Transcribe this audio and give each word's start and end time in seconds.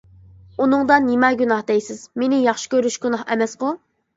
ئۇنىڭدا 0.63 0.97
نېمە 1.09 1.29
گۇناھ 1.43 1.61
دەيسىز؟ 1.69 2.01
مېنى 2.23 2.41
ياخشى 2.49 2.73
كۆرۈش 2.75 3.01
گۇناھ 3.05 3.25
ئەمەسقۇ؟! 3.29 3.75